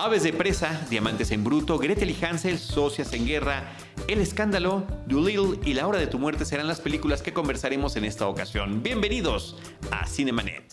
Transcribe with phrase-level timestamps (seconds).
[0.00, 3.72] Aves de presa, Diamantes en bruto, Gretel y Hansel, Socias en guerra,
[4.06, 8.04] El escándalo, Doolittle y La hora de tu muerte serán las películas que conversaremos en
[8.04, 8.80] esta ocasión.
[8.80, 9.56] Bienvenidos
[9.90, 10.72] a Cinemanet.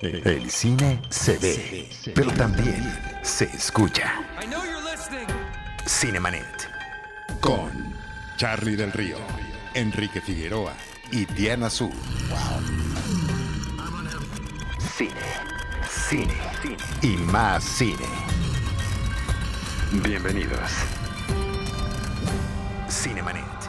[0.00, 2.82] El cine se ve, pero también
[3.20, 4.24] se escucha.
[5.86, 6.70] Cinemanet.
[7.42, 7.94] Con
[8.38, 9.18] Charlie del Río,
[9.74, 10.72] Enrique Figueroa
[11.12, 11.90] y Diana Su.
[14.96, 15.12] Cine,
[16.08, 18.45] cine, cine y más cine.
[19.92, 20.70] Bienvenidos.
[22.88, 23.65] Cinemanet.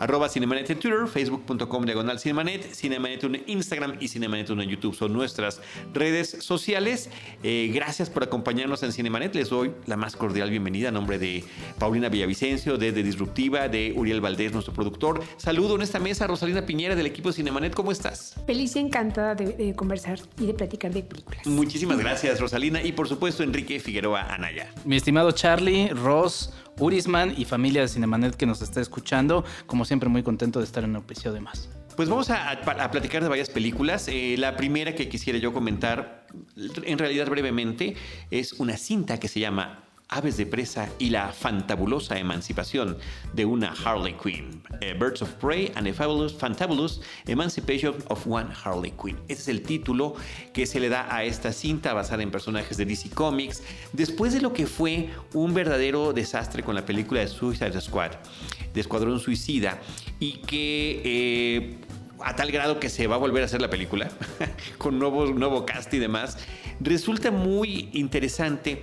[0.00, 5.12] Arroba Cinemanet en Twitter, facebook.com diagonal Cinemanet, Cinemanet en Instagram y Cinemanet en YouTube son
[5.12, 5.60] nuestras
[5.92, 7.10] redes sociales.
[7.42, 9.34] Eh, gracias por acompañarnos en Cinemanet.
[9.34, 11.44] Les doy la más cordial bienvenida a nombre de
[11.78, 15.22] Paulina Villavicencio, de, de Disruptiva, de Uriel Valdés, nuestro productor.
[15.36, 17.74] Saludo en esta mesa a Rosalina Piñera del equipo Cinemanet.
[17.74, 18.36] ¿Cómo estás?
[18.46, 21.46] Feliz y encantada de, de conversar y de platicar de películas.
[21.46, 22.82] Muchísimas gracias, Rosalina.
[22.82, 24.72] Y por supuesto, Enrique Figueroa Anaya.
[24.86, 29.44] Mi estimado Charlie, Ross, Urisman y familia de Cinemanet que nos está escuchando.
[29.66, 31.68] Como siempre, muy contento de estar en un episodio más.
[31.96, 32.60] Pues vamos a,
[32.90, 34.08] platicar de varias películas.
[34.08, 37.94] Eh, la primera que quisiera yo comentar, en realidad brevemente,
[38.30, 42.98] es una cinta que se llama Aves de presa y la fantabulosa emancipación
[43.32, 44.60] de una Harley Quinn.
[44.80, 49.16] Eh, Birds of Prey and the Fabulous, Fantabulous Emancipation of One Harley Quinn.
[49.28, 50.16] Ese es el título
[50.52, 53.62] que se le da a esta cinta basada en personajes de DC Comics.
[53.92, 58.10] Después de lo que fue un verdadero desastre con la película de Suicide Squad,
[58.74, 59.80] de Escuadrón Suicida,
[60.18, 61.02] y que...
[61.04, 61.78] Eh,
[62.22, 64.10] a tal grado que se va a volver a hacer la película,
[64.78, 66.36] con nuevo, nuevo cast y demás,
[66.80, 68.82] resulta muy interesante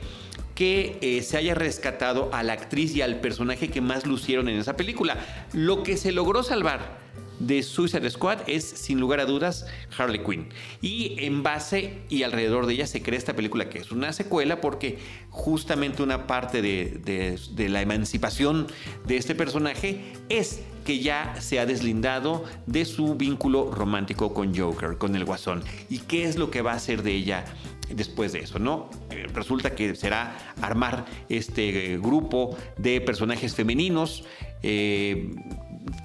[0.57, 4.57] que eh, se haya rescatado a la actriz y al personaje que más lucieron en
[4.57, 5.15] esa película.
[5.53, 6.97] Lo que se logró salvar
[7.37, 10.49] de Suicide Squad es sin lugar a dudas Harley Quinn.
[10.81, 14.59] Y en base y alrededor de ella se crea esta película que es una secuela
[14.59, 14.97] porque
[15.29, 18.65] justamente una parte de, de, de la emancipación
[19.05, 24.97] de este personaje es que ya se ha deslindado de su vínculo romántico con Joker,
[24.97, 25.63] con el Guasón.
[25.87, 27.45] ¿Y qué es lo que va a hacer de ella
[27.89, 28.89] después de eso, ¿no?
[29.11, 34.23] Eh, resulta que será armar este eh, grupo de personajes femeninos.
[34.63, 35.31] Eh,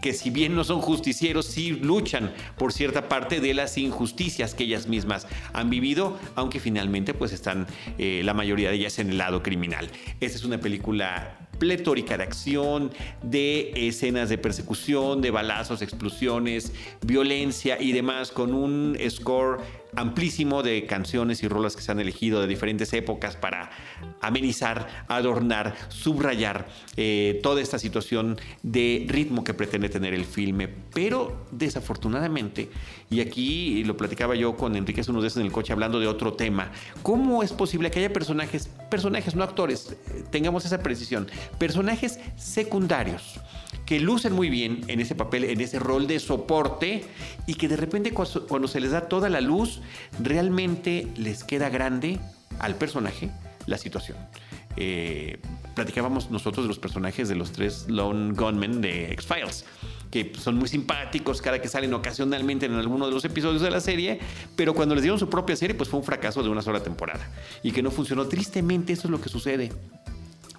[0.00, 4.62] que si bien no son justicieros, sí luchan por cierta parte de las injusticias que
[4.64, 7.66] ellas mismas han vivido, aunque finalmente pues están
[7.98, 9.90] la mayoría de ellas en el lado criminal.
[10.20, 12.90] Esta es una película pletórica de acción,
[13.22, 16.72] de escenas de persecución, de balazos, explosiones,
[17.06, 19.60] violencia y demás, con un score
[19.96, 23.70] amplísimo de canciones y rolas que se han elegido de diferentes épocas para
[24.20, 26.66] amenizar, adornar, subrayar
[26.96, 30.68] eh, toda esta situación de ritmo que pretende tener el filme.
[30.68, 32.70] Pero desafortunadamente,
[33.10, 36.06] y aquí lo platicaba yo con Enrique hace unos días en el coche hablando de
[36.06, 41.28] otro tema, ¿cómo es posible que haya personajes, personajes, no actores, eh, tengamos esa precisión,
[41.58, 43.40] personajes secundarios?
[43.86, 47.04] que lucen muy bien en ese papel, en ese rol de soporte
[47.46, 49.81] y que de repente cuando se les da toda la luz,
[50.20, 52.18] realmente les queda grande
[52.58, 53.30] al personaje
[53.66, 54.18] la situación.
[54.76, 55.38] Eh,
[55.74, 59.66] platicábamos nosotros de los personajes de los tres Lone Gunmen de X-Files,
[60.10, 63.80] que son muy simpáticos cada que salen ocasionalmente en alguno de los episodios de la
[63.80, 64.20] serie,
[64.56, 67.30] pero cuando les dieron su propia serie, pues fue un fracaso de una sola temporada
[67.62, 68.26] y que no funcionó.
[68.26, 69.72] Tristemente, eso es lo que sucede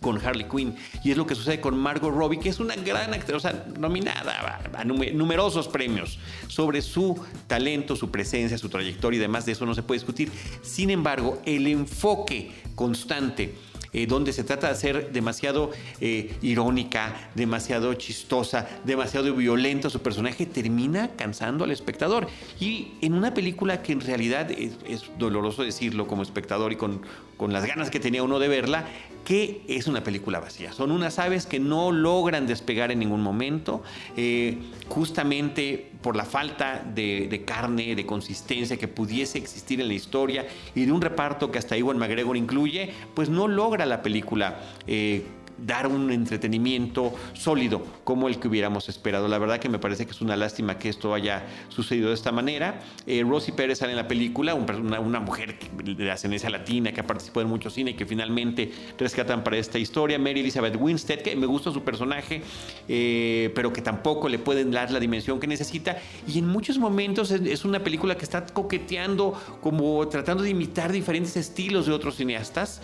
[0.04, 0.76] con Harley Quinn.
[1.04, 3.66] Y es lo que sucede con Margot Robbie, que es una gran actriz, o sea,
[3.80, 9.48] nominada a, numerosos premios sobre su talento, su presencia, su trayectoria y demás.
[9.48, 10.32] De eso no se puede discutir.
[10.62, 13.56] Sin embargo, el enfoque constante
[13.94, 15.70] eh, donde se trata de ser demasiado
[16.02, 22.28] eh, irónica, demasiado chistosa, demasiado violento su personaje, termina cansando al espectador.
[22.60, 27.04] Y en una película que en realidad es, es doloroso decirlo como espectador y con,
[27.38, 28.86] con las ganas que tenía uno de verla,
[29.26, 30.74] que es una película vacía.
[30.74, 33.84] Son unas aves que no logran despegar en ningún momento,
[34.18, 34.58] eh,
[34.90, 40.46] justamente por la falta de, carne, de consistencia que pudiese existir en la historia
[40.76, 44.60] y de un reparto que hasta Iwan McGregor incluye, pues no logra la película.
[44.88, 45.24] Eh,
[45.58, 49.28] dar un entretenimiento sólido como el que hubiéramos esperado.
[49.28, 52.32] La verdad que me parece que es una lástima que esto haya sucedido de esta
[52.32, 52.80] manera.
[53.06, 57.08] Eh, Rosy Pérez sale en la película, una, una, mujer de ascendencia latina que ha
[57.08, 60.20] participado en mucho cine y que finalmente rescatan para esta historia.
[60.20, 62.42] Mary Elizabeth Winstead, que me gusta su personaje,
[62.88, 65.98] eh, pero que tampoco le pueden dar la dimensión que necesita.
[66.28, 70.92] Y en muchos momentos es, es una película que está coqueteando, como tratando de imitar
[70.92, 72.82] diferentes estilos de otros cineastas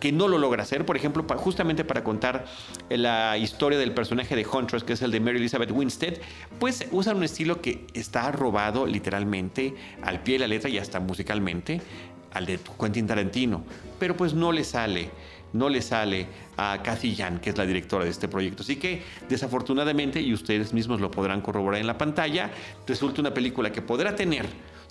[0.00, 2.46] que no lo logra hacer, por ejemplo, justamente para contar
[2.88, 6.14] la historia del personaje de Huntress, que es el de Mary Elizabeth Winstead,
[6.58, 10.98] pues usan un estilo que está robado literalmente al pie de la letra y hasta
[10.98, 11.80] musicalmente
[12.32, 13.64] al de Quentin Tarantino,
[13.98, 15.10] pero pues no le sale
[15.52, 16.26] no le sale
[16.56, 18.62] a Kathy Jan, que es la directora de este proyecto.
[18.62, 22.50] Así que, desafortunadamente, y ustedes mismos lo podrán corroborar en la pantalla,
[22.86, 24.46] resulta una película que podrá tener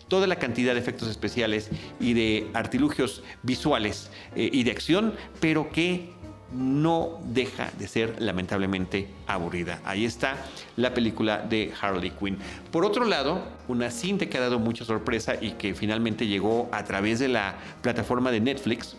[0.09, 1.69] toda la cantidad de efectos especiales
[1.99, 6.09] y de artilugios visuales eh, y de acción, pero que
[6.51, 9.79] no deja de ser lamentablemente aburrida.
[9.85, 10.35] Ahí está
[10.77, 12.37] la película de Harley Quinn.
[12.71, 16.83] Por otro lado, una cinta que ha dado mucha sorpresa y que finalmente llegó a
[16.83, 18.95] través de la plataforma de Netflix,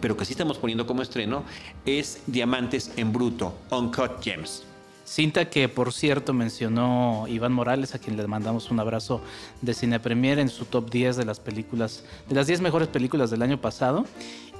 [0.00, 1.44] pero que sí estamos poniendo como estreno,
[1.86, 4.64] es Diamantes en Bruto, Uncut Gems.
[5.04, 9.20] Cinta que, por cierto, mencionó Iván Morales, a quien le mandamos un abrazo
[9.60, 13.30] de Cine Premier en su top 10 de las películas, de las 10 mejores películas
[13.30, 14.06] del año pasado.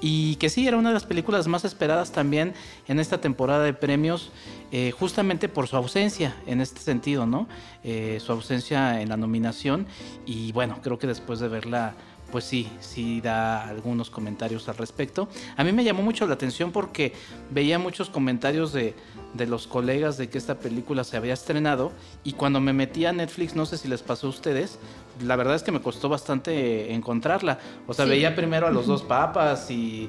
[0.03, 2.53] Y que sí, era una de las películas más esperadas también
[2.89, 4.33] en esta temporada de premios,
[4.71, 7.49] eh, justamente por su ausencia en este sentido, ¿no?
[7.83, 9.87] Eh, su ausencia en la nominación.
[10.27, 11.95] Y bueno, creo que después de verla
[12.35, 15.29] pues sí, sí da algunos comentarios al respecto.
[15.57, 17.13] A mí me llamó mucho la atención porque
[17.51, 18.97] veía muchos comentarios de,
[19.35, 21.93] los colegas de que esta película se había estrenado
[22.23, 24.79] y cuando me metí a Netflix, no sé si les pasó a ustedes,
[25.23, 27.59] la verdad es que me costó bastante encontrarla.
[27.87, 30.09] O sea, veía primero a los dos papas y,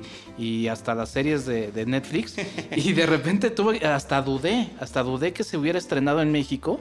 [0.69, 2.36] hasta las series de, de, Netflix
[2.75, 6.80] y de repente tuve, hasta dudé, hasta dudé que se hubiera estrenado en México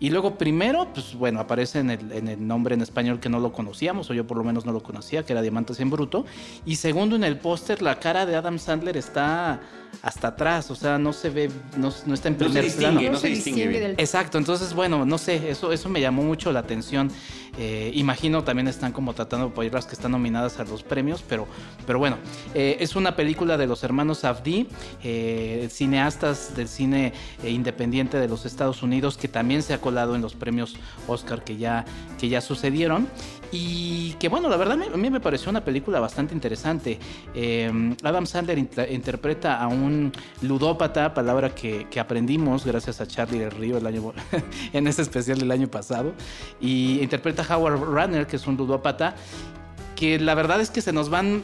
[0.00, 4.08] y luego primero, pues bueno, aparece en el, nombre en español que no lo conocíamos,
[4.08, 6.24] o yo por lo menos no lo conocía, que era Diamantes en Bruto.
[6.64, 9.60] Y segundo, en el póster la cara de Adam Sandler está
[10.00, 13.00] hasta atrás, o sea, no se ve, no, está en primer no plano.
[13.12, 17.10] No se distingue, Exacto, entonces bueno, no sé, eso, eso me llamó mucho la atención.
[17.58, 21.22] Eh, imagino también están como tratando de apoyar las que están nominadas a los premios,
[21.26, 21.46] pero,
[21.86, 22.16] pero bueno,
[22.54, 24.68] eh, es una película de los hermanos Avdi,
[25.02, 27.12] eh, cineastas del cine
[27.44, 30.76] independiente de los Estados Unidos, que también se ha colado en los premios
[31.06, 31.84] Oscar que ya,
[32.18, 33.08] que ya sucedieron.
[33.52, 37.00] Y que bueno, la verdad a mí me pareció una película bastante interesante.
[38.04, 43.78] Adam Sandler interpreta a un ludópata, palabra que, que, aprendimos gracias a Charlie del Río
[43.78, 44.12] el año,
[44.72, 46.12] en ese especial del año pasado,
[46.60, 49.14] y interpreta Howard Runner, que es un ludópata,
[49.96, 51.42] que la verdad es que se nos van...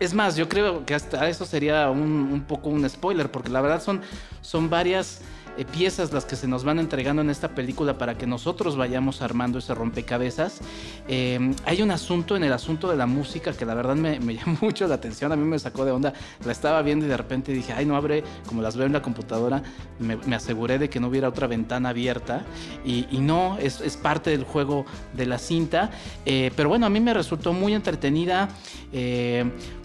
[0.00, 3.60] Es más, yo creo que hasta eso sería un, un poco un spoiler, porque la
[3.60, 4.00] verdad son,
[4.40, 5.20] son varias
[5.58, 9.22] eh, piezas las que se nos van entregando en esta película para que nosotros vayamos
[9.22, 10.60] armando ese rompecabezas.
[11.08, 14.58] Eh, hay un asunto en el asunto de la música que la verdad me, llamó
[14.60, 16.12] mucho la atención, a mí me sacó de onda,
[16.44, 19.02] la estaba viendo y de repente dije, ay, no abre, como las veo en la
[19.02, 19.62] computadora,
[19.98, 22.44] me, aseguré de que no hubiera otra ventana abierta.
[22.84, 24.84] Y, no, es, parte del juego
[25.14, 25.90] de la cinta,
[26.24, 28.48] eh, pero bueno, a mí me resultó muy entretenida,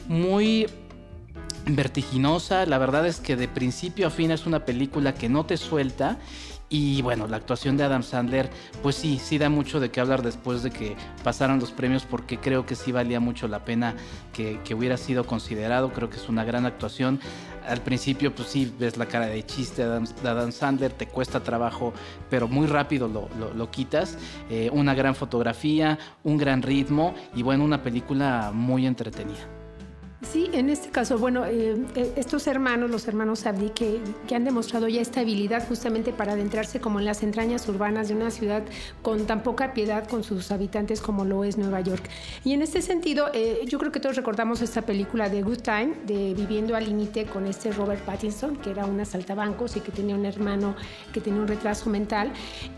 [0.07, 0.65] muy
[1.75, 2.65] vertiginosa.
[2.65, 6.17] La verdad es que de principio a fin es una película que no te suelta.
[6.69, 8.49] Y bueno, la actuación de Adam Sandler,
[8.83, 12.39] pues sí, sí da mucho de qué hablar después de que pasaran los premios, porque
[12.39, 13.95] creo que sí valía mucho la pena
[14.33, 15.93] que, hubiera sido considerado.
[15.93, 17.21] Creo que es una gran actuación.
[17.65, 21.93] Al principio, pues sí, ves la cara de chiste de Adam, Sandler, te cuesta trabajo,
[22.29, 24.17] pero muy rápido lo, quitas.
[24.49, 29.56] Eh, una gran fotografía, un gran ritmo y bueno, una película muy entretenida.
[30.23, 34.01] Sí, en este caso, bueno, eh, eh, estos hermanos, los hermanos Abdi, que,
[34.33, 38.31] han demostrado ya esta habilidad justamente para adentrarse como en las entrañas urbanas de una
[38.31, 38.63] ciudad
[39.03, 42.03] con tan poca piedad con sus habitantes como lo es Nueva York.
[42.43, 45.93] Y en este sentido, eh, yo creo que todos recordamos esta película de Good Time,
[46.07, 50.15] de Viviendo al Límite con este Robert Pattinson, que era un asaltabancos y que tenía
[50.15, 50.75] un hermano
[51.13, 52.31] que tenía un retraso mental.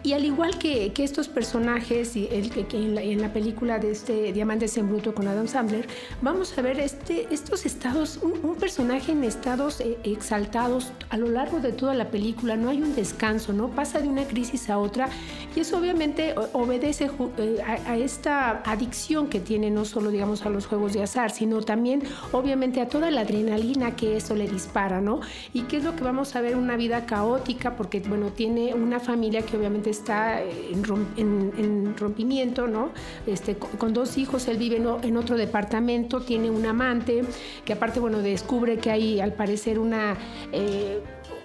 [0.03, 3.79] Y al igual que, que estos personajes y el, que, en, la, en la película
[3.79, 5.87] de este Diamantes en Bruto con Adam Sandler,
[6.21, 11.59] vamos a ver este estos estados, un, personaje en estados eh, exaltados a lo largo
[11.59, 13.69] de toda la película, no hay un descanso, ¿no?
[13.69, 15.09] Pasa de una crisis a otra
[15.55, 20.67] y eso obviamente obedece eh, a, esta adicción que tiene no solo, digamos, a los
[20.67, 25.21] juegos de azar, sino también obviamente a toda la adrenalina que eso le dispara, ¿no?
[25.53, 28.99] Y qué es lo que vamos a ver, una vida caótica, porque, bueno, tiene una
[28.99, 32.89] familia que obviamente está en, rompimiento, ¿no?
[33.25, 37.18] Este, con, dos hijos, él vive en otro departamento, tiene un amante,
[37.65, 40.17] que aparte, bueno, descubre que hay al parecer una...
[40.51, 41.01] Eh,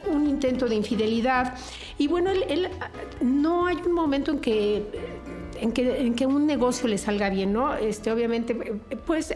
[0.07, 1.55] un intento de infidelidad.
[1.99, 2.69] Y bueno, él,
[3.21, 4.83] no hay un momento en que
[5.65, 7.75] en que, un negocio le salga bien, ¿no?
[7.75, 8.55] Este, obviamente,
[9.07, 9.35] pues,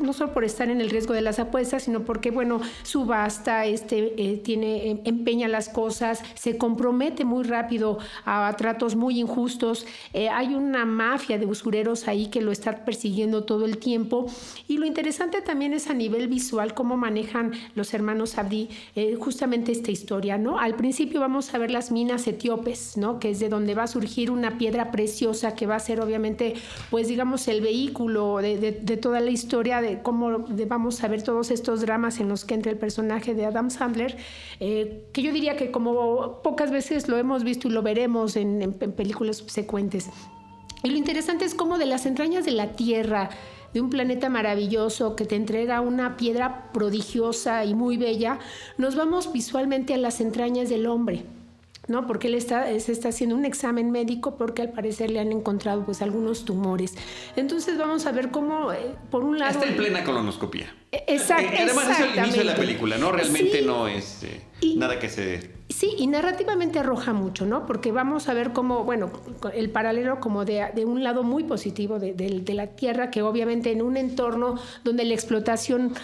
[0.00, 4.12] no solo por estar en el riesgo de las apuestas, sino porque, bueno, subasta, este,
[4.22, 9.86] eh, tiene, em, empeña las cosas, se compromete muy rápido a, tratos muy injustos.
[10.12, 14.26] Eh, hay una mafia de usureros ahí que lo está persiguiendo todo el tiempo.
[14.68, 19.72] Y lo interesante también es a nivel visual cómo manejan los hermanos Abdi eh, justamente
[19.72, 20.58] esta historia, ¿no?
[20.58, 23.18] Al principio vamos a ver las minas etíopes, ¿no?
[23.18, 26.54] Que es de donde va a surgir una piedra preciosa que va a ser obviamente,
[26.90, 31.80] pues digamos, el vehículo de, toda la historia, de cómo vamos a ver todos estos
[31.80, 34.16] dramas en los que entra el personaje de Adam Sandler,
[34.60, 38.72] eh, que yo diría que como pocas veces lo hemos visto y lo veremos en
[38.72, 40.10] películas subsecuentes.
[40.82, 43.30] Y lo interesante es cómo de las entrañas de la Tierra,
[43.74, 48.38] de un planeta maravilloso que te entrega una piedra prodigiosa y muy bella,
[48.78, 51.24] nos vamos visualmente a las entrañas del hombre.
[51.90, 52.06] ¿No?
[52.06, 55.84] Porque él está, se está haciendo un examen médico porque al parecer le han encontrado
[55.84, 56.94] pues algunos tumores.
[57.36, 59.52] Entonces vamos a ver cómo, eh, por un lado...
[59.52, 60.74] Está en plena colonoscopia.
[60.92, 61.52] E, exacto.
[61.52, 63.12] Eh, además es el inicio de la película, ¿no?
[63.12, 64.40] Realmente no es eh,
[64.76, 67.64] nada que se Sí, y narrativamente arroja mucho, ¿no?
[67.64, 69.08] Porque vamos a ver cómo, bueno,
[69.54, 73.96] el paralelo como de, un lado muy positivo de, la Tierra, que obviamente en un
[73.96, 75.94] entorno donde la explotación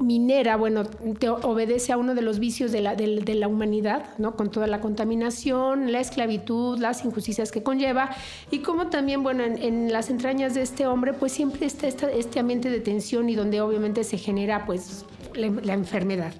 [0.00, 0.84] minera, bueno,
[1.20, 4.34] te obedece a uno de los vicios de la, la humanidad, ¿no?
[4.34, 8.10] Con toda la contaminación, la esclavitud, las injusticias que conlleva,
[8.50, 12.70] y como también, bueno, en, las entrañas de este hombre, pues siempre está este ambiente
[12.70, 16.34] de tensión y donde obviamente se genera, pues, la, enfermedad.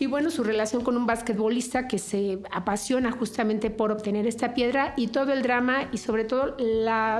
[0.00, 4.94] Y bueno, su relación con un basquetbolista que se apasiona justamente por obtener esta piedra
[4.96, 6.56] y todo el drama y sobre todo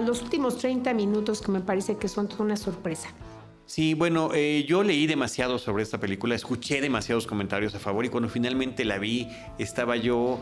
[0.01, 3.09] los últimos 30 minutos que me parece que son toda una sorpresa.
[3.67, 8.09] Sí, bueno, eh, yo leí demasiado sobre esta película, escuché demasiados comentarios a favor y
[8.09, 10.41] cuando finalmente la vi estaba yo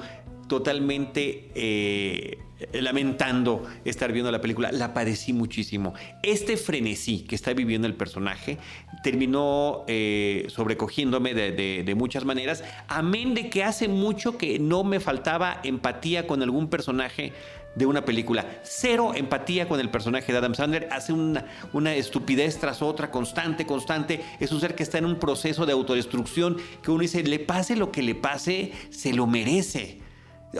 [0.48, 2.38] totalmente eh,
[2.72, 4.72] lamentando estar viendo la película.
[4.72, 5.94] La padecí muchísimo.
[6.22, 8.58] Este frenesí que está viviendo el personaje
[9.02, 15.60] terminó eh, sobrecogiéndome de, muchas maneras, amén de que hace mucho que no me faltaba
[15.64, 17.32] empatía con algún personaje
[17.74, 18.60] de una película.
[18.62, 20.88] Cero empatía con el personaje de Adam Sandler.
[20.90, 24.22] Hace una, una, estupidez tras otra, constante, constante.
[24.40, 27.76] Es un ser que está en un proceso de autodestrucción que uno dice, le pase
[27.76, 30.05] lo que le pase, se lo merece.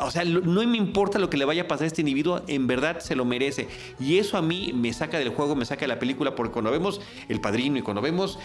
[0.01, 2.67] O sea, no me importa lo que le vaya a pasar a este individuo, en
[2.67, 3.69] verdad se lo merece.
[3.99, 6.71] Y eso a mí me saca del juego, me saca de la película, porque cuando
[6.71, 8.39] vemos El Padrino y cuando vemos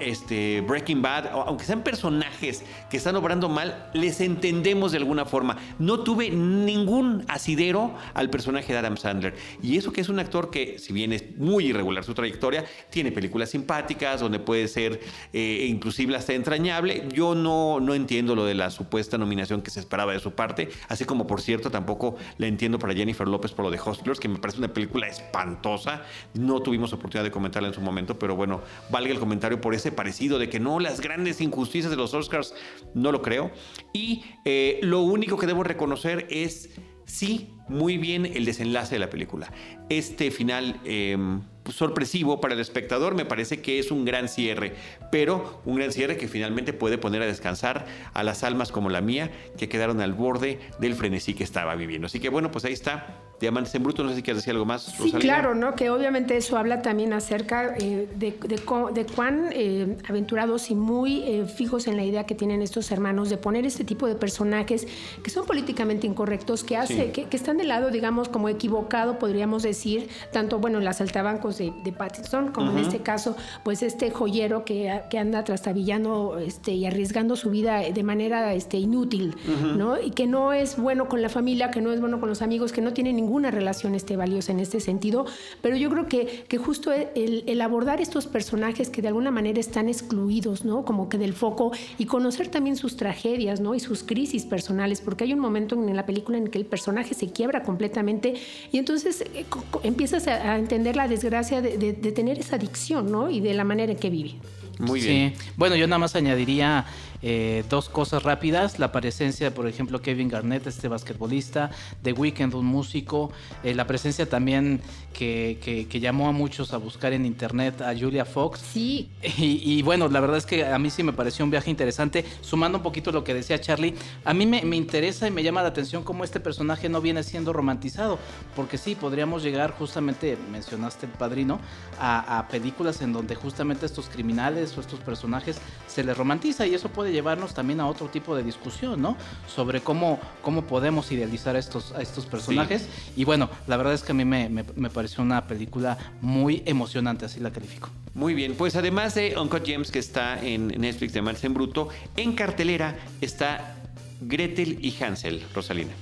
[0.00, 5.56] este, Breaking Bad, aunque sean personajes que están obrando mal, les entendemos de alguna forma.
[5.78, 9.34] No tuve ningún asidero al personaje de Adam Sandler.
[9.62, 13.12] Y eso que es un actor que, si bien es muy irregular su trayectoria, tiene
[13.12, 15.00] películas simpáticas, donde puede ser
[15.32, 17.08] eh, inclusive hasta entrañable.
[17.12, 20.68] Yo no, no entiendo lo de la supuesta nominación que se esperaba de su parte
[20.88, 24.28] Así como, por cierto, tampoco la entiendo para Jennifer López por lo de Hustlers, que
[24.28, 26.02] me parece una película espantosa.
[26.34, 29.92] No tuvimos oportunidad de comentarla en su momento, pero bueno, valga el comentario por ese
[29.92, 32.54] parecido de que no, las grandes injusticias de los Oscars,
[32.94, 33.50] no lo creo.
[33.92, 36.70] Y eh, lo único que debo reconocer es,
[37.04, 39.52] sí, muy bien el desenlace de la película.
[39.88, 40.80] Este final...
[40.84, 44.74] Em, sorpresivo para el espectador, me parece que es un gran cierre,
[45.10, 49.00] pero un gran cierre que finalmente puede poner a descansar a las almas como la
[49.00, 52.06] mía, que quedaron al borde del frenesí que estaba viviendo.
[52.06, 54.64] Así que bueno, pues ahí está Diamantes en Bruto, no sé si quieres decir algo
[54.64, 54.82] más.
[54.82, 55.74] Sí, claro, ¿no?
[55.74, 61.46] Que obviamente eso habla también acerca eh, de, de, cuán eh, aventurados y muy eh,
[61.46, 64.86] fijos en la idea que tienen estos hermanos de poner este tipo de personajes
[65.24, 70.08] que son políticamente incorrectos, que hace, que, están de lado, digamos, como equivocado, podríamos decir,
[70.30, 75.02] tanto, bueno, las altabancos de, de Pattinson, como en este caso, pues este joyero que,
[75.10, 79.36] que, anda trastabillando este, y arriesgando su vida de manera este, inútil,
[79.76, 80.00] ¿no?
[80.00, 82.72] Y que no es bueno con la familia, que no es bueno con los amigos,
[82.72, 85.24] que no tiene ningún una relación esté valiosa en este sentido,
[85.62, 89.88] pero yo creo que, que justo el, abordar estos personajes que de alguna manera están
[89.88, 90.84] excluidos, ¿no?
[90.84, 93.74] Como que del foco y conocer también sus tragedias, ¿no?
[93.74, 97.14] Y sus crisis personales, porque hay un momento en la película en que el personaje
[97.14, 98.34] se quiebra completamente
[98.70, 99.46] y entonces eh,
[99.82, 103.30] empiezas a, entender la desgracia de, de, tener esa adicción, ¿no?
[103.30, 104.34] Y de la manera en que vive.
[104.78, 105.34] Muy bien.
[105.36, 105.50] Sí.
[105.56, 106.86] Bueno, yo nada más añadiría
[107.22, 111.70] eh, dos cosas rápidas, la presencia, por ejemplo, Kevin Garnett, este basquetbolista,
[112.02, 113.30] The Weeknd, un músico,
[113.62, 114.80] eh, la presencia también
[115.12, 118.60] que, llamó a muchos a buscar en internet a Julia Fox.
[118.72, 119.08] Sí.
[119.38, 122.78] Y, bueno, la verdad es que a mí sí me pareció un viaje interesante, sumando
[122.78, 126.02] un poquito lo que decía Charlie, a mí me, interesa y me llama la atención
[126.02, 128.18] cómo este personaje no viene siendo romantizado,
[128.56, 131.60] porque sí, podríamos llegar justamente, mencionaste el padrino,
[132.00, 136.74] a, a películas en donde justamente estos criminales o estos personajes se les romantiza y
[136.74, 139.16] eso puede llevarnos también a otro tipo de discusión, ¿no?
[139.46, 142.88] Sobre cómo, cómo podemos idealizar a estos, a estos personajes.
[143.16, 147.26] Y bueno, la verdad es que a mí me, me, pareció una película muy emocionante,
[147.26, 147.90] así la califico.
[148.14, 152.32] Muy bien, pues además de Uncle James, que está en Netflix de Marcen Bruto, en
[152.34, 153.76] cartelera está
[154.20, 155.92] Gretel y Hansel, Rosalina.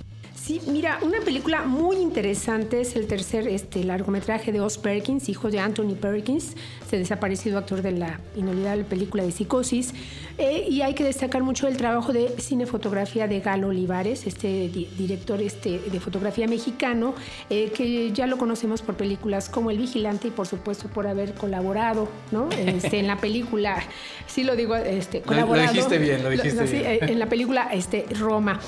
[0.43, 5.51] Sí, mira, una película muy interesante es el tercer este, largometraje de Oz Perkins, hijo
[5.51, 9.93] de Anthony Perkins, este desaparecido actor de la inolvidable película de Psicosis.
[10.39, 15.43] Eh, y hay que destacar mucho el trabajo de cinefotografía de Galo Olivares, este director
[15.43, 17.15] este, de fotografía mexicano,
[17.51, 21.35] eh, que ya lo conocemos por películas como El Vigilante y por supuesto por haber
[21.35, 22.49] colaborado ¿no?
[22.53, 23.83] este, en la película,
[24.27, 25.67] sí lo digo, este, colaborado.
[25.67, 26.87] Lo, dijiste bien, lo dijiste bien.
[26.87, 28.59] Eh, en la película este, Roma.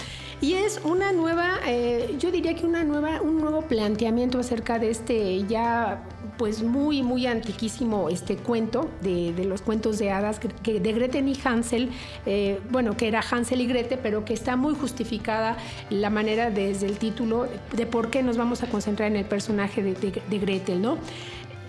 [0.42, 4.90] Y es una nueva, eh, yo diría que una nueva, un nuevo planteamiento acerca de
[4.90, 6.02] este ya
[6.36, 11.38] pues muy, muy antiquísimo este cuento de, los cuentos de hadas que, de Gretel y
[11.44, 11.90] Hansel,
[12.26, 15.56] eh, bueno, que era Hansel y Gretel, pero que está muy justificada
[15.90, 17.46] la manera desde el título
[17.76, 20.98] de por qué nos vamos a concentrar en el personaje de, de Gretel, ¿no?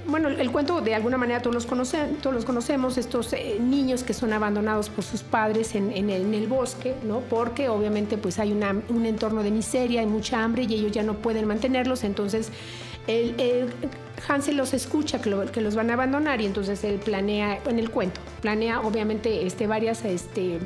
[0.07, 4.03] Bueno, el cuento de alguna manera todos los, conocen, todos los conocemos, estos eh, niños
[4.03, 7.21] que son abandonados por sus padres en, el, bosque, ¿no?
[7.21, 11.13] Porque obviamente pues hay un entorno de miseria, hay mucha hambre y ellos ya no
[11.15, 12.51] pueden mantenerlos, entonces
[13.07, 13.69] el, el
[14.27, 17.89] Hansel los escucha que, que, los van a abandonar y entonces él planea, en el
[17.89, 20.03] cuento, planea obviamente este, varias...
[20.05, 20.59] Este,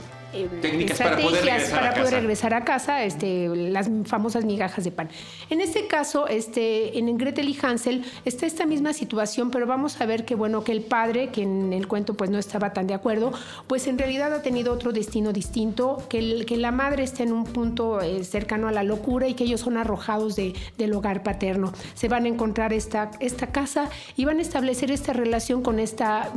[0.43, 2.19] eh, técnicas para poder regresar, para a, poder casa.
[2.19, 5.09] regresar a casa, este, las famosas migajas de pan.
[5.49, 10.05] En este caso, este, en Gretel y Hansel está esta misma situación, pero vamos a
[10.05, 12.93] ver que bueno que el padre, que en el cuento pues no estaba tan de
[12.93, 13.31] acuerdo,
[13.67, 17.31] pues en realidad ha tenido otro destino distinto, que, el, que la madre está en
[17.31, 21.23] un punto eh, cercano a la locura y que ellos son arrojados de, del hogar
[21.23, 21.73] paterno.
[21.93, 26.31] Se van a encontrar esta, esta casa y van a establecer esta relación con esta,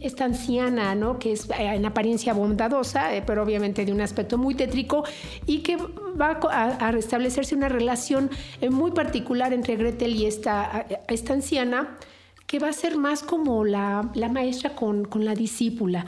[0.00, 1.18] esta anciana, ¿no?
[1.18, 5.04] que es eh, en apariencia bondadosa, eh, pero obviamente de un aspecto muy tétrico
[5.46, 8.30] y que va a, restablecerse una relación
[8.60, 11.98] eh, muy particular entre Gretel y esta, esta anciana
[12.46, 16.04] que va a ser más como la, la maestra con, con, la discípula.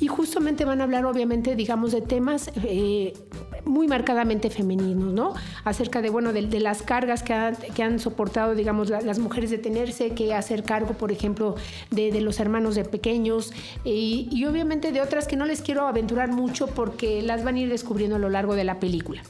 [0.00, 3.14] Y justamente van a hablar, obviamente, digamos, de temas eh,
[3.64, 5.34] muy marcadamente femeninos, ¿no?
[5.64, 10.10] Acerca de, bueno, de, las cargas que han, soportado, digamos, la, las mujeres de tenerse
[10.10, 11.56] que hacer cargo, por ejemplo,
[11.90, 13.52] de, los hermanos de pequeños
[13.84, 17.60] y, y, obviamente de otras que no les quiero aventurar mucho porque las van a
[17.60, 19.22] ir descubriendo a lo largo de la película.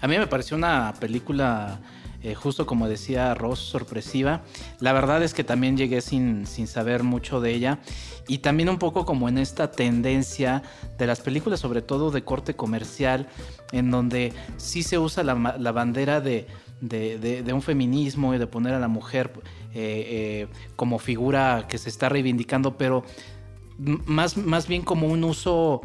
[0.00, 1.80] A mí me pareció una película
[2.22, 4.42] eh, justo como decía Ross, sorpresiva.
[4.78, 7.80] La verdad es que también llegué sin, sin, saber mucho de ella
[8.28, 10.62] y también un poco como en esta tendencia
[10.98, 13.26] de las películas, sobre todo de corte comercial,
[13.72, 16.46] en donde sí se usa la, la bandera de,
[16.80, 19.32] de, de, un feminismo y de poner a la mujer
[19.74, 23.02] eh, eh, como figura que se está reivindicando, pero
[23.78, 25.80] más, más bien como un uso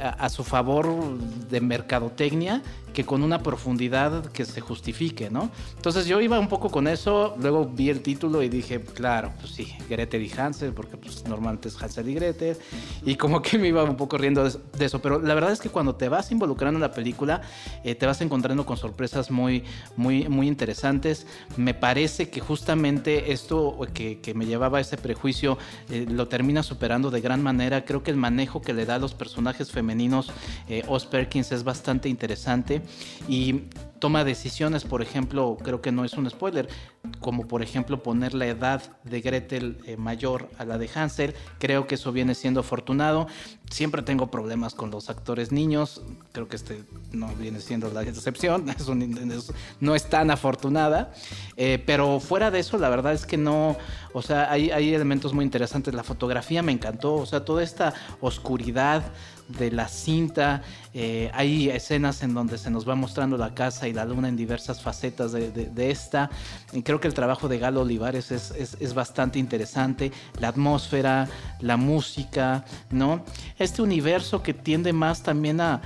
[0.00, 1.18] a, a, su favor
[1.50, 2.62] de mercadotecnia
[2.96, 5.50] que con una profundidad que se justifique, ¿no?
[5.76, 9.52] Entonces yo iba un poco con eso, luego vi el título y dije, claro, pues
[9.52, 12.56] sí, Gretel y Hansel, porque pues normalmente es Hansel y Gretel,
[13.04, 15.68] y como que me iba un poco riendo de eso, pero la verdad es que
[15.68, 17.42] cuando te vas involucrando en la película,
[17.84, 19.62] eh, te vas encontrando con sorpresas muy,
[19.94, 21.26] muy, muy interesantes.
[21.58, 25.58] Me parece que justamente esto que, me llevaba a ese prejuicio
[25.90, 27.84] eh, lo termina superando de gran manera.
[27.84, 30.32] Creo que el manejo que le da a los personajes femeninos
[30.70, 32.85] eh, Perkins es bastante interesante
[33.28, 33.62] y
[34.06, 36.68] toma decisiones, por ejemplo, creo que no es un spoiler,
[37.18, 41.88] como por ejemplo poner la edad de Gretel eh, mayor a la de Hansel, creo
[41.88, 43.26] que eso viene siendo afortunado.
[43.68, 48.68] Siempre tengo problemas con los actores niños, creo que este no viene siendo la excepción,
[48.78, 51.12] es un, es, no es tan afortunada,
[51.56, 53.76] eh, pero fuera de eso, la verdad es que no,
[54.12, 57.92] o sea, hay, hay elementos muy interesantes, la fotografía me encantó, o sea, toda esta
[58.20, 59.02] oscuridad
[59.48, 60.62] de la cinta.
[60.94, 64.36] Eh, hay escenas en donde se nos va mostrando la casa y la luna en
[64.36, 66.30] diversas facetas de, esta.
[66.72, 70.12] Y creo que el trabajo de Galo Olivares es, es, es, bastante interesante.
[70.38, 71.28] La atmósfera,
[71.60, 73.24] la música, ¿no?
[73.58, 75.80] Este universo que tiende más también a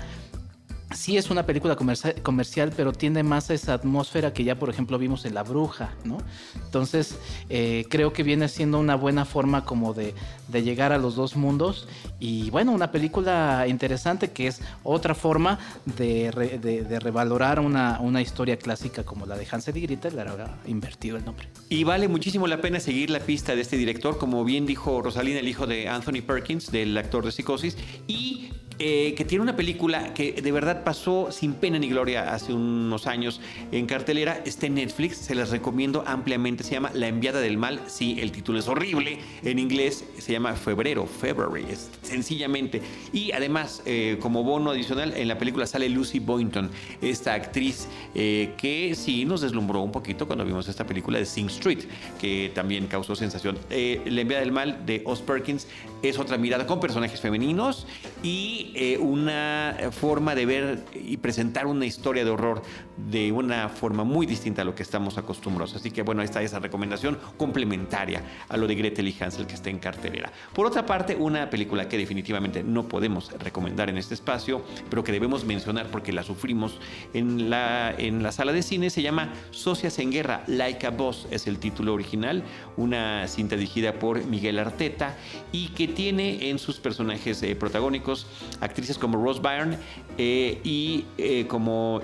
[0.92, 5.24] sí es una película comercial, pero tiende más esa atmósfera que ya, por ejemplo, vimos
[5.24, 6.18] en La Bruja, ¿no?
[6.64, 7.16] Entonces,
[7.48, 10.14] eh, creo que viene siendo una buena forma como de,
[10.48, 11.86] de, llegar a los dos mundos.
[12.18, 18.58] Y bueno, una película interesante que es otra forma de, de, revalorar una, una, historia
[18.58, 21.48] clásica como la de Hansel y Gretel, habrá invertido el nombre.
[21.68, 25.40] Y vale muchísimo la pena seguir la pista de este director, como bien dijo Rosalina,
[25.40, 27.76] el hijo de Anthony Perkins, del actor de Psicosis,
[28.06, 28.50] y
[28.82, 33.06] eh, que tiene una película que de verdad pasó sin pena ni gloria hace unos
[33.06, 33.38] años
[33.72, 34.40] en cartelera.
[34.46, 36.64] Está en Netflix, se las recomiendo ampliamente.
[36.64, 37.82] Se llama La enviada del mal.
[37.88, 39.18] Sí, el título es horrible.
[39.42, 41.66] En inglés se llama Febrero, February,
[42.00, 42.80] sencillamente.
[43.12, 46.70] Y además, eh, como bono adicional, en la película sale Lucy Boynton,
[47.02, 51.48] esta actriz eh, que sí nos deslumbró un poquito cuando vimos esta película de Sing
[51.48, 51.80] Street,
[52.18, 53.58] que también causó sensación.
[53.68, 55.66] La enviada del mal de Oz Perkins
[56.02, 57.86] es otra mirada con personajes femeninos
[58.22, 62.62] y eh, una forma de ver y presentar una historia de horror
[62.96, 65.74] de una forma muy distinta a lo que estamos acostumbrados.
[65.74, 69.54] Así que bueno, ahí está esa recomendación complementaria a lo de Gretel y Hansel que
[69.54, 70.32] está en cartelera.
[70.54, 75.12] Por otra parte, una película que definitivamente no podemos recomendar en este espacio, pero que
[75.12, 76.78] debemos mencionar porque la sufrimos
[77.14, 81.26] en la, en la sala de cine, se llama Socias en Guerra, Like a Boss
[81.30, 82.42] es el título original,
[82.76, 85.16] una cinta dirigida por Miguel Arteta
[85.52, 88.26] y que tiene en sus personajes eh, protagónicos
[88.60, 89.76] actrices como Rose Byrne
[90.18, 92.00] eh, y eh, como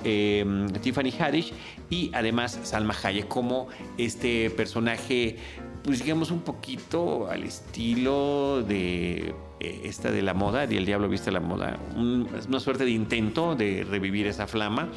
[0.82, 1.52] Tiffany Haddish
[1.90, 5.36] y además Salma Hayek como este personaje,
[5.84, 11.30] pues digamos un poquito al estilo de esta de la moda, de El Diablo Viste
[11.30, 14.88] la Moda, una suerte de intento de revivir esa flama.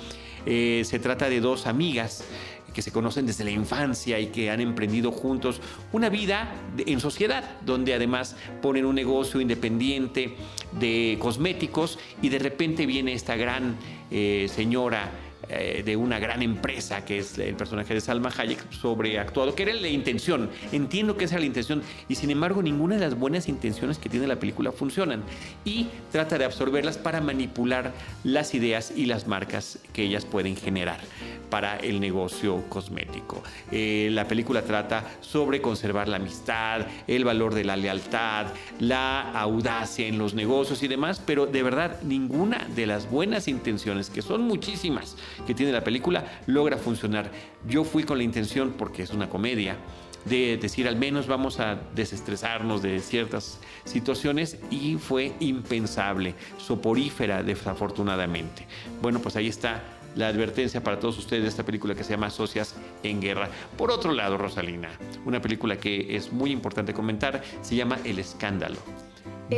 [0.46, 2.26] se trata de dos amigas
[2.74, 7.44] que se conocen desde la infancia y que han emprendido juntos una vida en sociedad,
[7.66, 10.36] donde además ponen un negocio independiente
[10.80, 13.76] de cosméticos y de repente viene esta gran
[14.12, 15.12] eh, señora
[15.48, 19.74] eh, de una gran empresa que es el personaje de Salma Hayek sobreactuado, que era
[19.74, 20.50] la intención.
[20.72, 24.10] Entiendo que esa era la intención y sin embargo ninguna de las buenas intenciones que
[24.10, 25.24] tiene la película funcionan
[25.66, 31.00] y trata de absorberlas para manipular las ideas y las marcas que ellas pueden generar
[31.50, 33.42] para el negocio cosmético.
[33.72, 38.48] Eh, la película trata sobre conservar la amistad, el valor de la lealtad,
[38.80, 44.10] la audacia en los negocios y demás, pero de verdad ninguna de las buenas intenciones,
[44.10, 47.32] que son muchísimas, que tiene la película, logra funcionar.
[47.68, 49.78] Yo fui con la intención, porque es una comedia,
[50.26, 58.68] de decir al menos vamos a desestresarnos de ciertas situaciones y fue impensable, soporífera desafortunadamente.
[59.02, 59.82] Bueno, pues ahí está
[60.16, 63.50] la advertencia para todos ustedes de esta película que se llama Socias en Guerra.
[63.78, 64.90] Por otro lado, Rosalina,
[65.26, 68.78] una película que es muy importante comentar, se llama El Escándalo.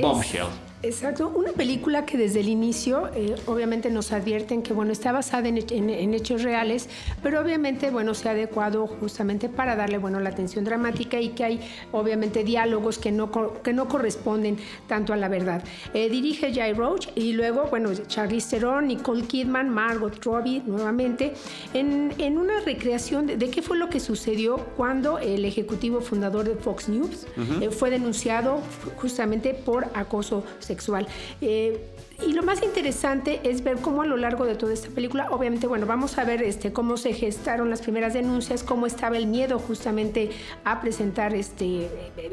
[0.02, 0.71] Bombshell.
[0.84, 5.48] Exacto, una película que desde el inicio eh, obviamente nos advierten que bueno está basada
[5.48, 6.90] en, hechos reales,
[7.22, 11.44] pero obviamente bueno se ha adecuado justamente para darle bueno la atención dramática y que
[11.44, 11.60] hay
[11.92, 13.30] obviamente diálogos que no
[13.62, 15.64] que no corresponden tanto a la verdad.
[15.94, 21.34] Eh, dirige Jay Roach y luego bueno Charlize Theron, Nicole Kidman, Margot Robbie nuevamente
[21.76, 26.56] en, en una recreación de, qué fue lo que sucedió cuando el ejecutivo fundador de
[26.56, 27.28] Fox News
[27.62, 28.62] eh, fue denunciado
[28.98, 31.06] justamente por acoso sexual sexual.
[31.42, 31.78] Eh,
[32.26, 35.68] y lo más interesante es ver cómo a lo largo de toda esta película, obviamente,
[35.68, 39.60] bueno, vamos a ver este, cómo se gestaron las primeras denuncias, cómo estaba el miedo
[39.60, 40.30] justamente
[40.64, 41.90] a presentar este,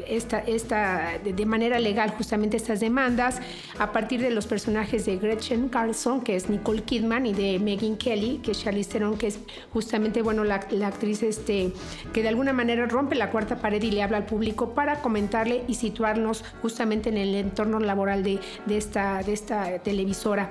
[0.07, 3.39] esta, esta, de manera legal justamente estas demandas,
[3.77, 7.97] a partir de los personajes de Gretchen Carlson, que es Nicole Kidman, y de Megan
[7.97, 9.39] Kelly, que es Charlize Theron, que es
[9.71, 11.73] justamente, bueno, la, la actriz este,
[12.13, 15.63] que de alguna manera rompe la cuarta pared y le habla al público para comentarle
[15.67, 20.49] y situarnos justamente en el entorno laboral de, de esta, de esta televisora.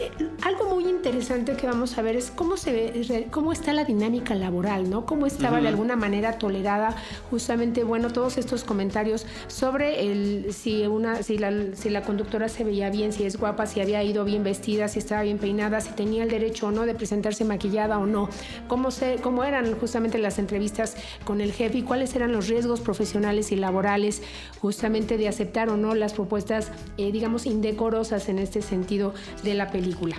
[0.00, 0.10] Eh,
[0.42, 4.34] algo muy interesante que vamos a ver es cómo se ve, cómo está la dinámica
[4.34, 5.06] laboral, ¿no?
[5.06, 6.96] Cómo estaba de alguna manera tolerada
[7.30, 12.64] justamente, bueno, todos estos comentarios sobre el si una si la, si la conductora se
[12.64, 15.92] veía bien, si es guapa, si había ido bien vestida, si estaba bien peinada, si
[15.92, 18.28] tenía el derecho o no de presentarse maquillada o no.
[18.66, 22.80] Cómo se cómo eran justamente las entrevistas con el jefe y cuáles eran los riesgos
[22.80, 24.22] profesionales y laborales
[24.60, 29.70] justamente de aceptar o no las propuestas eh, digamos indecorosas en este sentido de la
[29.70, 30.16] película.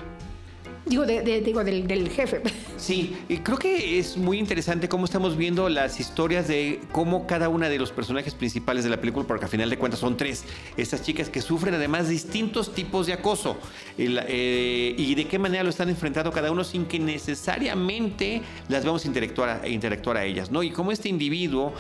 [0.86, 2.42] Digo, digo del, jefe.
[2.78, 7.48] Sí, y creo que es muy interesante cómo estamos viendo las historias de cómo cada
[7.48, 10.44] una de los personajes principales de la película, porque al final de cuentas son tres,
[10.76, 13.58] estas chicas que sufren además distintos tipos de acoso
[13.98, 19.06] eh, y de qué manera lo están enfrentando cada uno sin que necesariamente las vamos
[19.06, 20.62] a interactuar a, interactuar a ellas, ¿no?
[20.62, 21.74] Y cómo este individuo,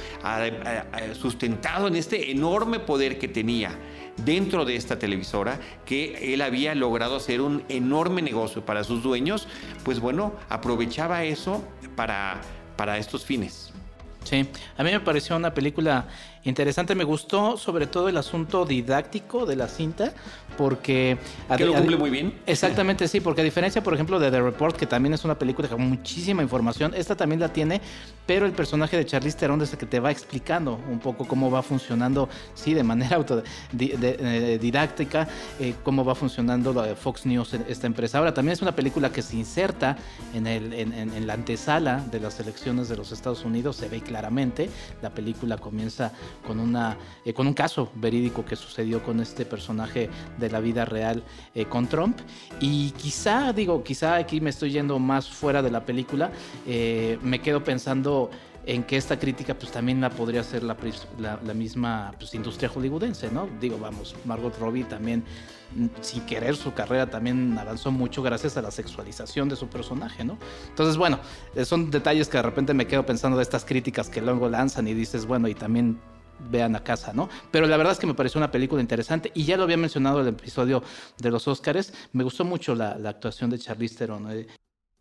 [1.13, 3.78] sustentado en este enorme poder que tenía,
[4.17, 9.47] dentro de esta televisora que él había logrado hacer un enorme negocio para sus dueños,
[9.84, 11.63] pues bueno, aprovechaba eso
[11.95, 12.41] para,
[12.78, 13.71] para estos fines.
[14.23, 16.08] Sí, a mí me pareció una película
[16.45, 16.95] interesante.
[16.95, 20.13] Me gustó sobre todo el asunto didáctico de la cinta,
[20.58, 21.17] porque...
[21.58, 22.39] Que lo cumple muy bien.
[22.45, 25.67] Exactamente, sí, porque a diferencia, por ejemplo, de The Report, que también es una película
[25.67, 27.81] con muchísima información, esta también la tiene,
[28.25, 31.51] pero el personaje de Charlize Theron es el que te va explicando un poco cómo
[31.51, 33.23] va funcionando, sí, de manera
[33.79, 35.27] eh, didáctica,
[35.60, 38.17] eh, cómo va funcionando de Fox News, esta empresa.
[38.17, 39.97] Ahora, también es una película que se inserta
[40.34, 44.69] en, el, en la antesala de las elecciones de los Estados Unidos, se ve claramente,
[45.01, 46.12] la película comienza
[46.45, 50.85] con, una, eh, con un caso verídico que sucedió con este personaje de la vida
[50.85, 52.19] real eh, con Trump.
[52.59, 56.31] Y quizá, digo, quizá aquí me estoy yendo más fuera de la película,
[56.67, 58.29] eh, me quedo pensando
[58.65, 60.75] en que esta crítica pues también la podría hacer la,
[61.53, 63.47] misma pues, industria hollywoodense, ¿no?
[63.61, 65.23] Digo, vamos, Margot Robbie también,
[66.01, 70.37] sin querer, su carrera también avanzó mucho gracias a la sexualización de su personaje, ¿no?
[70.69, 71.19] Entonces, bueno,
[71.63, 74.93] son detalles que de repente me quedo pensando de estas críticas que luego lanzan y
[74.93, 75.99] dices, bueno, y también
[76.39, 77.29] vean a casa, ¿no?
[77.51, 80.21] Pero la verdad es que me pareció una película interesante y ya lo había mencionado
[80.21, 80.83] en el episodio
[81.17, 84.27] de los Óscares, me gustó mucho la, actuación de Charlize Theron.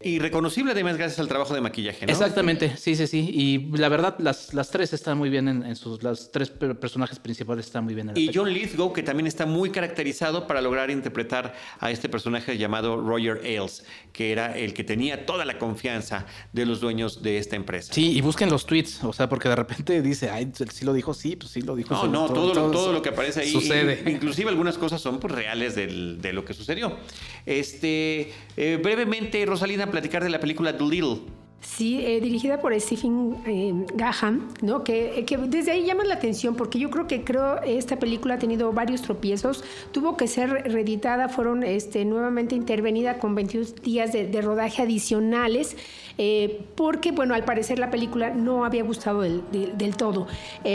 [0.05, 2.13] Y reconocible además gracias al trabajo de maquillaje, ¿no?
[2.13, 3.31] Exactamente, sí, sí, sí.
[3.33, 6.03] Y la verdad, las, las tres están muy bien en, sus...
[6.03, 9.47] Las tres personajes principales están muy bien en la Y John Lithgow, que también está
[9.47, 14.85] muy caracterizado para lograr interpretar a este personaje llamado Roger Ailes, que era el que
[14.85, 17.95] tenía toda la confianza de los dueños de esta empresa.
[17.95, 21.15] Sí, y busquen los tweets, o sea, porque de repente dice, ay, sí lo dijo,
[21.15, 21.95] sí, pues sí lo dijo.
[21.95, 23.51] No, no, todo, lo, todo lo que aparece ahí.
[23.51, 24.03] Sucede.
[24.11, 26.99] Inclusive algunas cosas son pues, reales de lo que sucedió.
[27.47, 31.21] Este, eh, brevemente, Rosalina platicar de la película Doolittle.
[31.61, 34.85] Sí, eh, dirigida por Stephen eh, Graham, ¿no?
[34.85, 38.39] Que, que, desde ahí llama la atención porque yo creo que creo esta película ha
[38.39, 44.43] tenido varios tropiezos, tuvo que ser reeditada, fueron este, nuevamente intervenida con 22 días de,
[44.43, 45.77] rodaje adicionales,
[46.19, 50.27] eh, porque, bueno, al parecer la película no había gustado del, del, todo.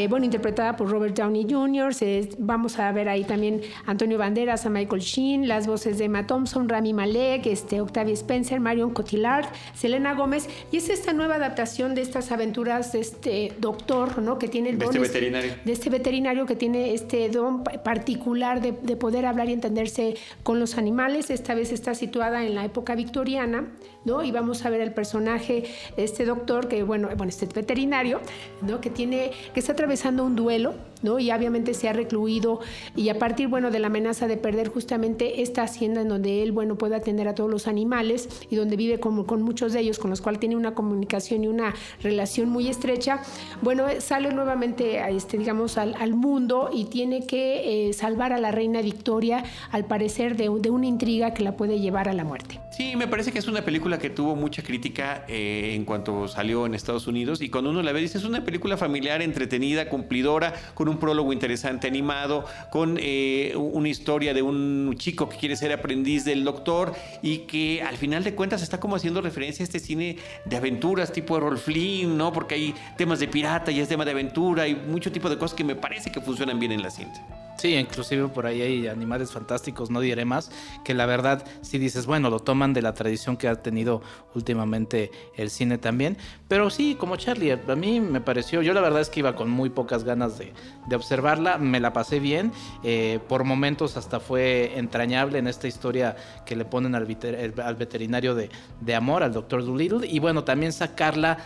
[0.09, 1.93] bueno, interpretada por Robert Downey Jr.,
[2.37, 6.69] vamos a ver ahí también Antonio Banderas, a Michael Sheen, las voces de Emma Thompson,
[6.69, 12.01] Rami Malek, este, Octavia Spencer, Marion Cotillard, Selena Gómez y es esta nueva adaptación de
[12.01, 14.39] estas aventuras de este doctor, ¿no?
[14.39, 15.53] Que tiene el de este veterinario.
[15.63, 20.59] De este veterinario que tiene este don particular de, de poder hablar y entenderse con
[20.59, 21.29] los animales.
[21.29, 23.67] Esta vez está situada en la época victoriana
[24.05, 24.23] ¿no?
[24.23, 28.21] Y vamos a ver el personaje, este doctor, que bueno, bueno, este veterinario,
[28.61, 28.81] ¿no?
[28.81, 31.19] Que tiene, que está atravesando un duelo, ¿no?
[31.19, 32.59] Y obviamente se ha recluido
[32.95, 36.51] y a partir, bueno, de la amenaza de perder justamente esta hacienda en donde él,
[36.51, 39.99] bueno, puede atender a todos los animales y donde vive como con muchos de ellos,
[39.99, 43.21] con los cuales tiene una comunicación y una relación muy estrecha,
[43.61, 48.39] bueno, sale nuevamente, a este, digamos, al, al mundo y tiene que eh, salvar a
[48.39, 52.23] la reina Victoria, al parecer, de, de una intriga que la puede llevar a la
[52.23, 52.59] muerte.
[52.71, 56.65] Sí, me parece que es una película que tuvo mucha crítica eh, en cuanto salió
[56.65, 60.53] en Estados Unidos y cuando uno la ve dice es una película familiar, entretenida, cumplidora,
[60.73, 65.71] con un prólogo interesante animado, con eh, una historia de un chico que quiere ser
[65.71, 69.79] aprendiz del doctor y que al final de cuentas está como haciendo referencia a este
[69.79, 72.31] cine de aventuras tipo Rolf Flynn, ¿no?
[72.31, 75.55] Porque hay temas de pirata y es tema de aventura y mucho tipo de cosas
[75.55, 77.48] que me parece que funcionan bien en la cinta.
[77.59, 80.49] Sí, inclusive por ahí hay animales fantásticos, no diré más,
[80.85, 84.01] que la verdad si dices, bueno, lo toman de la tradición que ha tenido
[84.33, 86.15] últimamente el cine también,
[86.47, 89.49] pero sí, como Charlie, a mí me pareció, yo la verdad es que iba con
[89.49, 90.53] muy pocas ganas de,
[90.95, 92.53] observarla, me la pasé bien,
[92.85, 98.49] eh, por momentos hasta fue entrañable en esta historia que le ponen al, veterinario de,
[98.79, 101.39] de amor, al doctor Doolittle, y bueno, también sacarla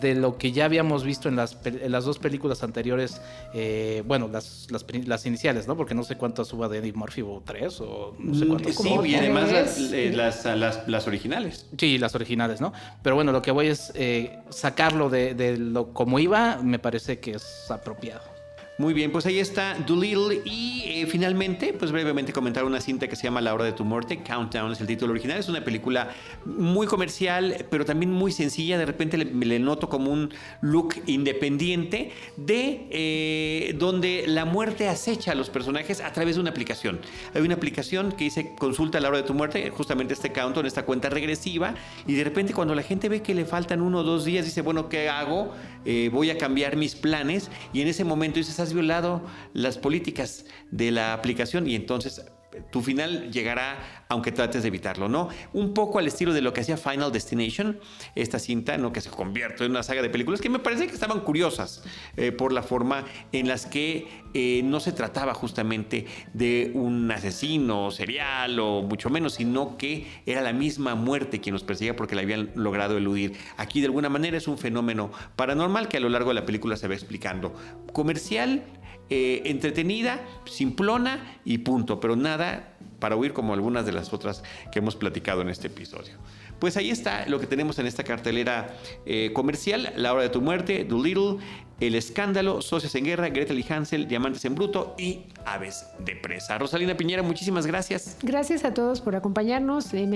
[0.00, 3.20] de lo que ya habíamos visto en las, las dos películas anteriores,
[3.54, 5.76] eh, bueno, las, las, iniciales, ¿no?
[5.76, 8.76] Porque no sé cuántas suba de Eddie Murphy, o tres, o no sé cuántas.
[8.76, 9.50] Sí, y además
[9.92, 10.44] eh, las,
[10.86, 11.66] las, originales.
[11.76, 12.72] Sí, las originales, ¿no?
[13.02, 17.18] Pero bueno, lo que voy es eh, sacarlo de, de lo como iba, me parece
[17.18, 18.33] que es apropiado.
[18.76, 23.14] Muy bien, pues ahí está Doolittle y eh, finalmente, pues brevemente comentar una cinta que
[23.14, 26.10] se llama La hora de tu muerte, Countdown es el título original, es una película
[26.44, 32.88] muy comercial, pero también muy sencilla, de repente le, noto como un look independiente de
[32.90, 36.98] eh, donde la muerte acecha a los personajes a través de una aplicación.
[37.32, 40.84] Hay una aplicación que dice consulta la hora de tu muerte, justamente este countdown, esta
[40.84, 41.76] cuenta regresiva,
[42.08, 44.62] y de repente cuando la gente ve que le faltan uno o dos días, dice,
[44.62, 45.54] bueno, ¿qué hago?
[45.84, 49.22] Eh, voy a cambiar mis planes, y en ese momento dices, has violado
[49.52, 52.24] las políticas de la aplicación y entonces
[52.70, 55.28] tu final llegará aunque trates de evitarlo, ¿no?
[55.52, 57.78] Un poco al estilo de lo que hacía Final Destination,
[58.14, 58.92] esta cinta, ¿no?
[58.92, 61.82] Que se convierte en una saga de películas que me parece que estaban curiosas
[62.16, 67.90] eh, por la forma en las que eh, no se trataba justamente de un asesino
[67.90, 72.22] serial o mucho menos, sino que era la misma muerte quien los perseguía porque la
[72.22, 73.36] habían logrado eludir.
[73.56, 76.76] Aquí de alguna manera es un fenómeno paranormal que a lo largo de la película
[76.76, 77.54] se va explicando.
[77.92, 78.64] Comercial,
[79.10, 84.78] eh, entretenida, simplona y punto, pero nada para huir como algunas de las otras que
[84.78, 86.14] hemos platicado en este episodio.
[86.58, 90.40] Pues ahí está lo que tenemos en esta cartelera eh, comercial, La hora de tu
[90.40, 91.36] muerte, Doolittle,
[91.80, 96.56] El escándalo, Socios en guerra, Gretel y Hansel, Diamantes en bruto y Aves de presa.
[96.56, 98.16] Rosalina Piñera, muchísimas gracias.
[98.22, 99.92] Gracias a todos por acompañarnos.
[99.92, 100.08] Eh,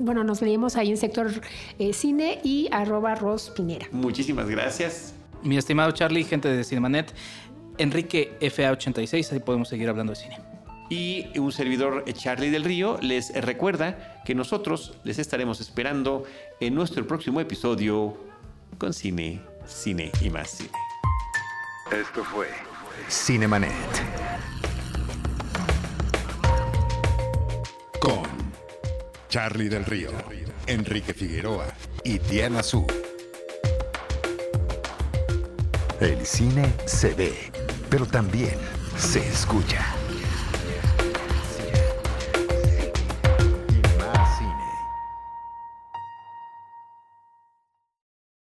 [0.00, 1.30] bueno, nos leemos ahí en sector
[1.92, 3.52] cine y arroba Ros
[3.92, 5.14] Muchísimas gracias.
[5.42, 7.14] Mi estimado Charlie, gente de Cinemanet,
[7.80, 10.38] Enrique FA86, ahí podemos seguir hablando de cine.
[10.90, 16.24] Y un servidor eh, Charlie del Río les eh, recuerda que nosotros les estaremos esperando
[16.60, 18.18] en nuestro próximo episodio
[18.76, 20.70] con cine, cine y más cine.
[21.90, 22.48] Esto fue
[23.08, 23.72] Cinemanet.
[27.98, 28.24] Con
[29.30, 30.10] Charlie del Río,
[30.66, 31.66] Enrique Figueroa
[32.04, 32.86] y Diana Su.
[35.98, 37.49] El cine se ve
[37.90, 38.56] pero también
[38.96, 39.99] se escucha.